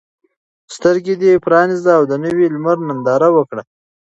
[0.75, 3.63] سترګې دې پرانیزه او د نوي لمر ننداره وکړه.